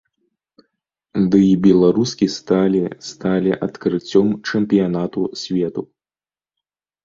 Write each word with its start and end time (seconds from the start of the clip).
Дый 1.35 1.49
беларускі 1.65 2.25
сталі 2.37 2.81
сталі 3.09 3.51
адкрыццём 3.69 4.27
чэмпіянату 4.47 5.21
свету. 5.47 5.81